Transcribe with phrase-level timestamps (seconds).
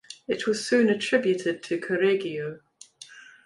[0.27, 2.61] It was soon attributed to Correggio.